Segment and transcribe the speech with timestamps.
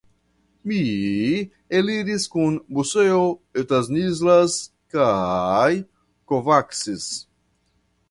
[0.69, 0.77] Mi
[1.79, 3.21] eliris kun Moseo,
[3.67, 4.59] Stanislas
[4.97, 5.71] kaj
[6.33, 6.87] Kovacs.